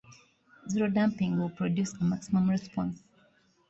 Zero 0.67 0.89
damping 0.89 1.37
will 1.37 1.51
produce 1.51 1.93
a 1.93 2.03
maximum 2.03 2.49
response. 2.49 3.03